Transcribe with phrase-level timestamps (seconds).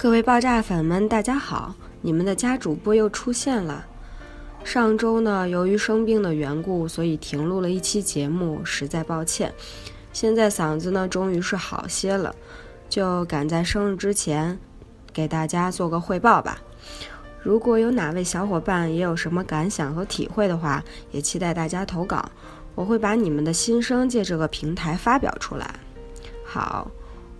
[0.00, 1.74] 各位爆炸粉们，大家好！
[2.02, 3.84] 你们的家主播又出现了。
[4.62, 9.52] 上周呢，由于生病的缘故，所以停录了一期节目，实在抱歉。
[10.12, 12.32] 现在嗓子呢，终于是好些了，
[12.88, 14.56] 就赶在生日之前
[15.12, 16.62] 给大家做个汇报吧。
[17.42, 20.80] 如果有哪位小伙伴也有什么感想和体会的话，
[21.10, 22.24] 也期待大家投稿，
[22.76, 25.74] 我会把你们的心声借这个平台发表出来。
[26.44, 26.88] 好，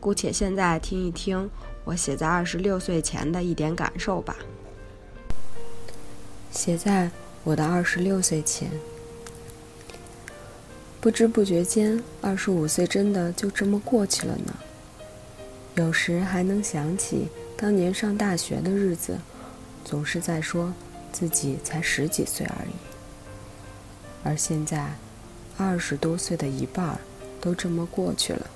[0.00, 1.48] 姑且现在听一听。
[1.84, 4.36] 我写在二十六岁前的一点感受吧。
[6.50, 7.10] 写在
[7.44, 8.70] 我的二十六岁前，
[11.00, 14.54] 不知不觉间，二十五岁真的就这么过去了呢。
[15.76, 19.18] 有时还能想起当年上大学的日子，
[19.84, 20.74] 总是在说
[21.12, 22.72] 自己才十几岁而已。
[24.22, 24.92] 而现在，
[25.56, 26.98] 二十多岁的一半儿
[27.40, 28.50] 都这么过去了。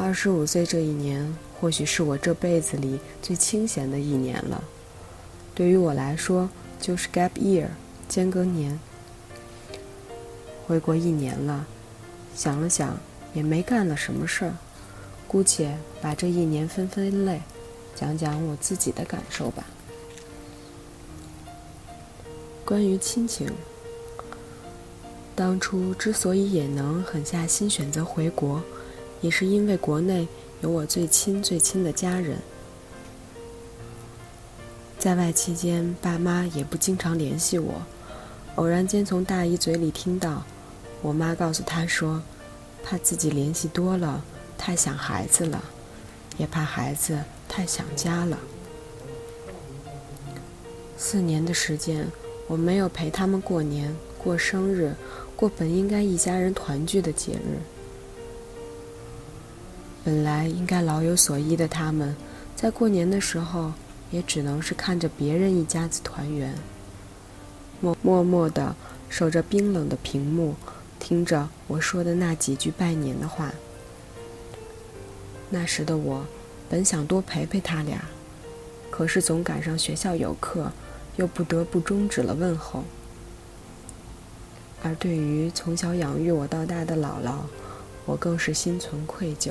[0.00, 4.62] 二十五岁这一年，或许是我这辈子里最清闲的一年了。
[5.56, 6.48] 对于我来说，
[6.80, 7.66] 就是 gap year，
[8.08, 8.78] 间隔年。
[10.68, 11.66] 回国一年了，
[12.36, 12.96] 想了想，
[13.34, 14.54] 也没干了什么事儿，
[15.26, 17.42] 姑且把这一年分分类，
[17.96, 19.66] 讲讲我自己的感受吧。
[22.64, 23.50] 关于亲情，
[25.34, 28.62] 当初之所以也能狠下心选择回国。
[29.20, 30.28] 也是因为国内
[30.60, 32.38] 有我最亲最亲的家人，
[34.98, 37.82] 在外期间，爸妈也不经常联系我。
[38.56, 40.44] 偶然间从大姨嘴里听到，
[41.02, 42.22] 我妈告诉她说，
[42.82, 44.24] 怕自己联系多了
[44.56, 45.62] 太想孩子了，
[46.36, 48.38] 也怕孩子太想家了。
[50.96, 52.08] 四年的时间，
[52.48, 54.94] 我没有陪他们过年、过生日、
[55.36, 57.60] 过本应该一家人团聚的节日。
[60.08, 62.16] 本来应该老有所依的他们，
[62.56, 63.74] 在过年的时候
[64.10, 66.54] 也只能是看着别人一家子团圆，
[67.78, 68.74] 默默默地
[69.10, 70.54] 守着冰冷的屏幕，
[70.98, 73.52] 听着我说的那几句拜年的话。
[75.50, 76.24] 那时的我，
[76.70, 78.06] 本想多陪陪他俩，
[78.90, 80.72] 可是总赶上学校有课，
[81.16, 82.82] 又不得不终止了问候。
[84.82, 87.40] 而对于从小养育我到大的姥姥，
[88.06, 89.50] 我更是心存愧疚。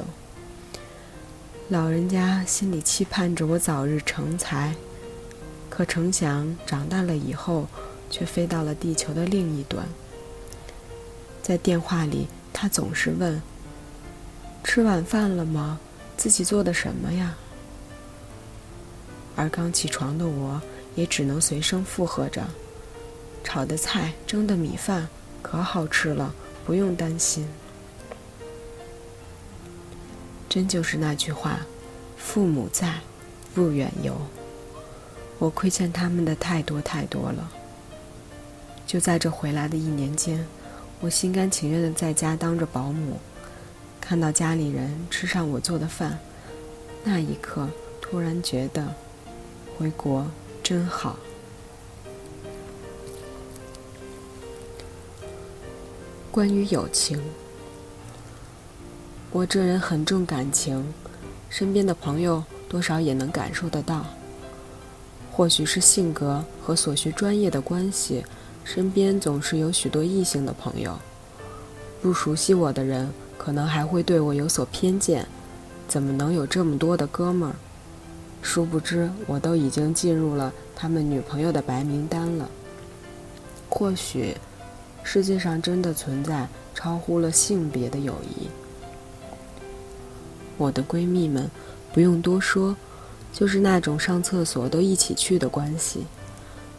[1.70, 4.74] 老人家心里期盼着我早日成才，
[5.70, 7.68] 可成想长大了以后，
[8.10, 9.86] 却飞到了地球的另一端。
[11.44, 13.42] 在电话里，他总是问
[14.64, 15.78] ：“吃晚饭了吗？
[16.16, 17.36] 自己做的什么呀？”
[19.36, 20.62] 而刚起床的我，
[20.96, 22.48] 也只能随声附和着
[23.44, 25.10] ：“炒的菜，蒸的米饭，
[25.42, 26.34] 可好吃了，
[26.66, 27.46] 不用担心。”
[30.58, 31.60] 真就是那句话，
[32.18, 32.96] 父母在，
[33.54, 34.18] 不远游。
[35.38, 37.52] 我亏欠他们的太多太多了。
[38.88, 40.44] 就在这回来的一年间，
[41.00, 43.20] 我心甘情愿的在家当着保姆，
[44.02, 46.18] 看到家里人吃上我做的饭，
[47.04, 47.70] 那一刻
[48.02, 48.96] 突然觉得，
[49.78, 50.26] 回国
[50.64, 51.20] 真好。
[56.32, 57.22] 关于友情。
[59.38, 60.84] 我这人很重感情，
[61.48, 64.04] 身边的朋友多少也能感受得到。
[65.32, 68.26] 或许是性格和所学专业的关系，
[68.64, 70.98] 身边总是有许多异性的朋友。
[72.02, 75.28] 不熟悉我的人，可能还会对我有所偏见，
[75.88, 77.56] 怎么能有这么多的哥们儿？
[78.42, 82.50] 殊不知，我都已经进入了他们女朋友的白名单了。
[83.70, 84.36] 或许，
[85.04, 88.48] 世界上真的存在超乎了性别的友谊。
[90.58, 91.50] 我的闺蜜们，
[91.94, 92.76] 不用多说，
[93.32, 96.06] 就是那种上厕所都一起去的关系。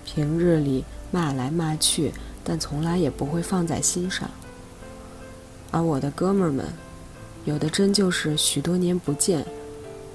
[0.05, 4.29] 平日里骂来骂去，但从来也不会放在心上。
[5.71, 6.67] 而我的哥们儿们，
[7.45, 9.47] 有的真就是许多年不见，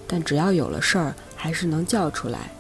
[0.07, 2.51] 但只要有了事儿，还是能叫出来，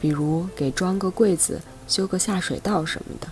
[0.00, 3.28] 比如给装个柜子、修个下水道什么的。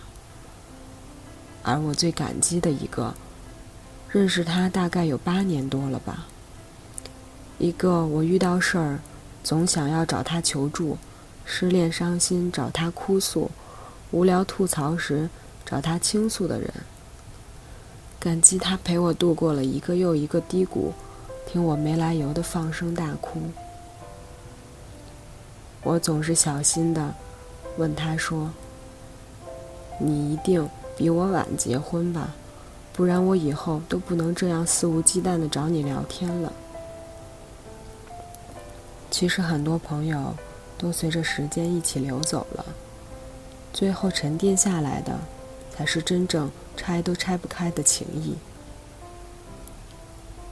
[1.64, 3.12] 而我最感激的一个，
[4.08, 6.26] 认识他大概有八年多了吧。
[7.58, 8.98] 一个我遇到事儿，
[9.44, 10.96] 总想要找他求助；
[11.44, 13.50] 失恋伤心找他哭诉；
[14.10, 15.30] 无聊吐槽时
[15.64, 16.72] 找他倾诉的人。
[18.18, 20.92] 感激他陪我度过了一个又一个低谷，
[21.46, 23.40] 听我没来由的放声大哭。
[25.82, 27.14] 我总是小心的
[27.76, 28.50] 问他说
[29.98, 32.34] ：“你一定比我晚结婚吧？
[32.92, 36.52] 不然我以后都不能这样肆无忌惮的找你聊天了。”
[39.12, 40.34] 其实很多朋友
[40.78, 42.64] 都随着时间一起流走了，
[43.70, 45.16] 最后沉淀下来的，
[45.70, 48.36] 才是真正拆都拆不开的情谊。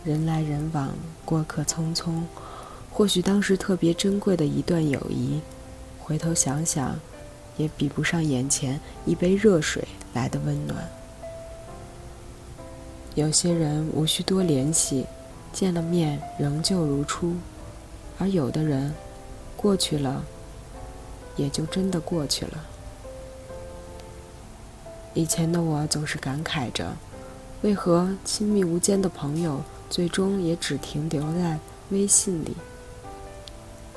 [0.05, 0.91] 人来人往，
[1.25, 2.21] 过客匆匆，
[2.93, 5.41] 或许当时特别珍贵的一段友谊，
[5.99, 7.01] 回头想想，
[7.57, 10.87] 也比不上眼前一杯热水来的温暖。
[13.15, 15.07] 有些人无需多联系，
[15.51, 17.35] 见了面仍旧如初；
[18.21, 18.95] 而有的人，
[19.57, 20.23] 过去了，
[21.37, 22.67] 也就真的过去了。
[25.15, 26.95] 以前的我总是感慨着，
[27.63, 31.59] 为何亲密无间的朋友，最终也只停留在
[31.89, 32.55] 微信里，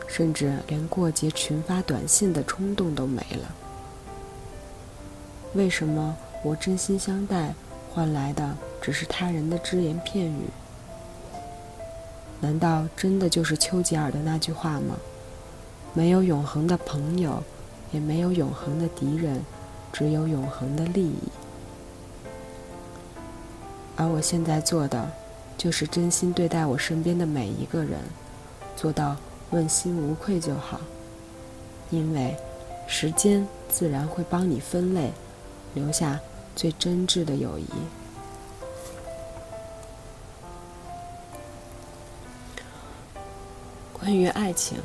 [0.08, 3.54] 甚至连过节群发短信的冲动都没了？
[5.54, 7.54] 为什么我真心相待？
[7.92, 10.46] 换来的只是他人的只言片语，
[12.44, 14.98] 难道真的就是丘吉尔的那句话吗？
[15.94, 17.42] 没有永恒的朋友，
[17.94, 19.40] 也没有永恒的敌人，
[19.94, 21.30] 只有永恒的利益。
[23.96, 25.10] 而我现在做的，
[25.58, 28.00] 就是真心对待我身边的每一个人，
[28.76, 29.16] 做到
[29.52, 30.82] 问心无愧就好。
[31.92, 32.36] 因为，
[32.88, 35.14] 时间自然会帮你分类，
[35.74, 36.20] 留下。
[36.56, 37.66] 最真挚的友谊。
[44.04, 44.80] 关于爱情，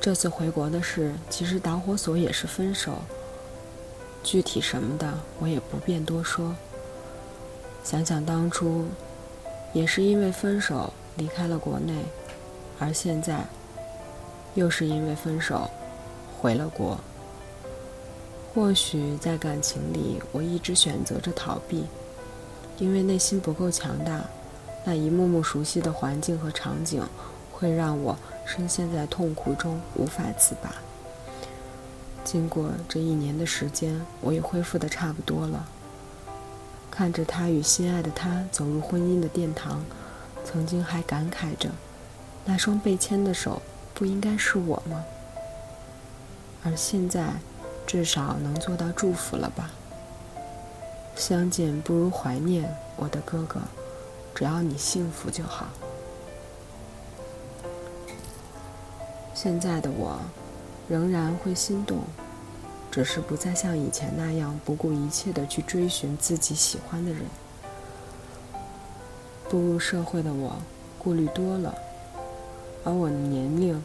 [0.00, 2.98] 这次回国的事，其实导火索也是分手。
[4.24, 6.52] 具体什么的，我也不便多说。
[7.84, 8.86] 想想当初，
[9.72, 11.94] 也是因为分手离开了国内，
[12.80, 13.44] 而现在，
[14.54, 15.70] 又是因为分手
[16.40, 16.98] 回了国。
[18.52, 21.84] 或许在感情里，我一直选择着逃避，
[22.78, 24.24] 因为内心不够强大。
[24.88, 27.06] 那一幕幕熟悉的环境和场景，
[27.52, 30.72] 会让我深陷在痛苦中无法自拔。
[32.24, 35.68] 经过这一年的时间，我也恢复的差不多了。
[36.90, 39.84] 看着他与心爱的他走入婚姻的殿堂，
[40.42, 41.68] 曾经还感慨着，
[42.46, 43.60] 那双被牵的手
[43.92, 45.04] 不应该是我吗？
[46.64, 47.34] 而现在。
[47.86, 49.70] 至少能做到祝福了吧？
[51.16, 53.60] 相见不如怀念，我的哥哥，
[54.38, 55.66] 只要你幸福就好。
[59.34, 60.16] 现在的我，
[60.88, 62.02] 仍然会心动，
[62.88, 67.22] 只是不再像以前那样不顾一切的去追寻自己喜欢的人。
[69.50, 70.56] 步入社会的我，
[71.00, 71.74] 顾虑多了，
[72.84, 73.82] 而我的年龄，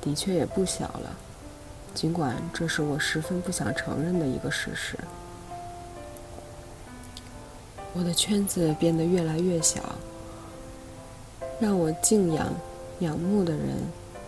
[0.00, 1.12] 的确也不小了。
[1.92, 4.96] 尽管这是我十分不想承认的一个事实，
[7.94, 9.80] 我的圈子变得越来越小，
[11.58, 12.46] 让我敬仰、
[13.00, 13.76] 仰慕的人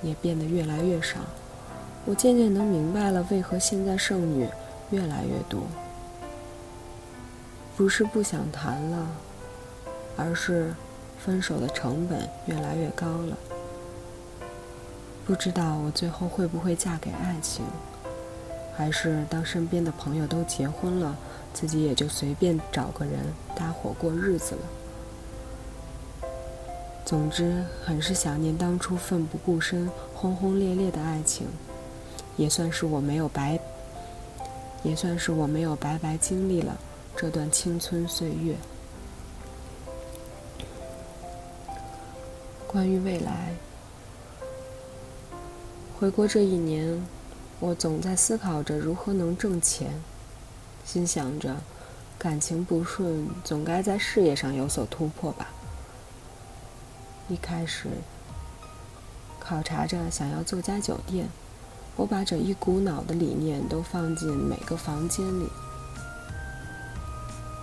[0.02, 1.18] 也变得越来越少。
[2.06, 4.48] 我渐渐能明白了，为何现在剩女
[4.90, 5.60] 越来越多，
[7.76, 9.06] 不是不想谈了，
[10.16, 10.74] 而是
[11.18, 13.36] 分手的成本越来越高了。
[15.26, 17.64] 不知道我最后会不会嫁给爱情，
[18.80, 21.14] 还是当身边的朋友都结婚了，
[21.52, 23.20] 自己也就随便找个人
[23.54, 24.62] 搭伙过日子了。
[27.04, 31.46] 总之，很是想念当初奋不顾身、轰轰烈烈的爱情，
[32.38, 33.60] 也算是我没有白，
[34.82, 36.78] 也算是我没有白白经历了
[37.14, 38.56] 这段青春岁月。
[42.66, 43.52] 关于未来。
[45.98, 47.06] 回国这一年，
[47.60, 50.02] 我总在思考着如何能挣钱，
[50.84, 51.56] 心想着
[52.18, 55.48] 感情不顺，总该在事业上有所突破吧。
[57.28, 57.88] 一开始
[59.38, 61.28] 考察着想要做家酒店，
[61.96, 65.46] 我把这一股脑的理念都放进每个房间里。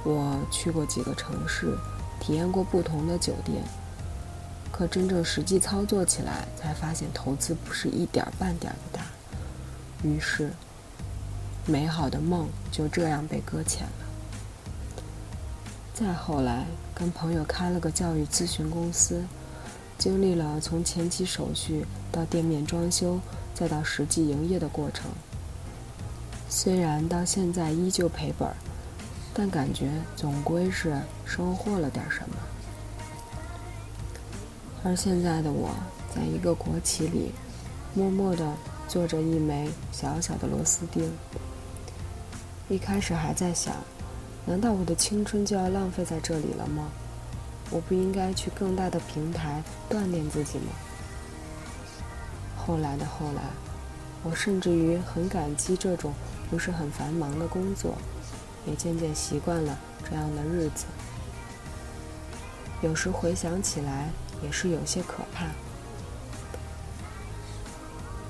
[0.06, 1.75] 我去过几个城市，
[2.20, 3.63] 体验过不同的酒店。
[4.72, 9.04] 可真正实际操作起来，才发现投资不是一点半点的大。
[10.04, 10.54] 于是，
[11.66, 14.06] 美好的梦就这样被搁浅了。
[15.94, 19.24] 再后来，跟朋友开了个教育咨询公司，
[19.98, 23.20] 经历了从前期手续到店面装修，
[23.56, 25.10] 再到实际营业的过程。
[26.48, 28.48] 虽然到现在依旧赔本，
[29.34, 32.36] 但感觉总归是收获了点什么。
[34.84, 35.72] 而现在的我，
[36.16, 37.32] 在一个国企里，
[37.96, 38.54] 默默的
[38.88, 41.12] 做着一枚小小的螺丝钉。
[42.70, 43.75] 一开始还在想，
[44.46, 46.89] 难道我的青春就要浪费在这里了吗？
[47.70, 50.72] 我不应该去更大的平台锻炼自己吗？
[52.56, 53.41] 后来的后来，
[54.24, 56.13] 我甚至于很感激这种
[56.50, 57.98] 不是很繁忙的工作，
[58.65, 59.77] 也渐渐习惯了
[60.10, 60.86] 这样的日子。
[62.82, 64.10] 有时回想起来，
[64.44, 65.46] 也是有些可怕。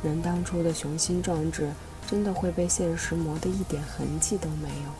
[0.03, 1.71] 人当初的雄心壮志，
[2.07, 4.91] 真的会被现实磨得一点痕迹都没有？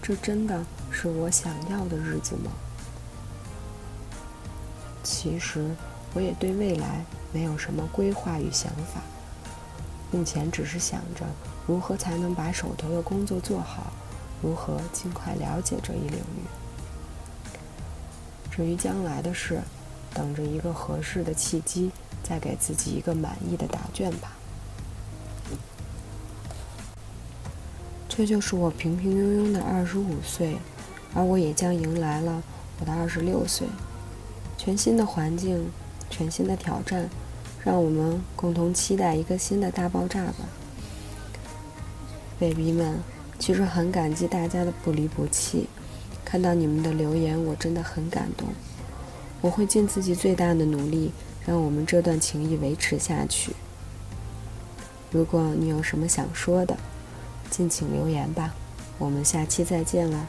[0.00, 2.52] 这真的是我想要的日子吗？
[5.02, 5.74] 其实，
[6.14, 9.00] 我也对未来没有什么规划与想法。
[10.12, 11.26] 目前只是想着
[11.66, 13.92] 如何才能把手头的工作做好，
[14.40, 16.46] 如何尽快了解这一领域。
[18.52, 19.60] 至于将来的事，
[20.16, 21.90] 等着一个合适的契机。
[22.28, 24.32] 再给自己一个满意的答卷吧。
[28.08, 30.56] 这就是我平平庸庸的二十五岁，
[31.14, 32.42] 而我也将迎来了
[32.80, 33.68] 我的二十六岁。
[34.58, 35.70] 全新的环境，
[36.10, 37.08] 全新的挑战，
[37.64, 40.48] 让我们共同期待一个新的大爆炸吧
[42.40, 42.98] ，baby 们。
[43.38, 45.68] 其实很感激大家的不离不弃，
[46.24, 48.48] 看到你们的留言，我真的很感动。
[49.40, 51.12] 我会尽自己最大的努力。
[51.46, 53.52] 让我们这段情谊维持下去。
[55.12, 56.76] 如果你有什么想说的，
[57.50, 58.52] 敬请留言吧。
[58.98, 60.26] 我们下期再见了。